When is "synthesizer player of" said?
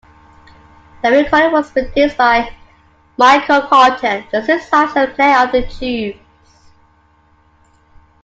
4.41-5.51